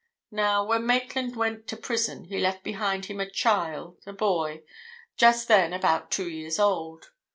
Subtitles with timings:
[0.31, 4.63] Now, when Maitland went to prison, he left behind him a child, a boy,
[5.15, 7.11] just then about two years old.